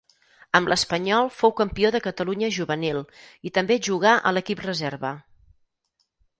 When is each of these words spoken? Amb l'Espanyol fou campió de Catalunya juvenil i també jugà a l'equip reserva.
Amb 0.59 0.69
l'Espanyol 0.71 1.29
fou 1.41 1.53
campió 1.59 1.91
de 1.97 2.01
Catalunya 2.07 2.49
juvenil 2.57 2.99
i 3.51 3.55
també 3.61 3.79
jugà 3.91 4.17
a 4.31 4.35
l'equip 4.39 4.67
reserva. 4.71 5.17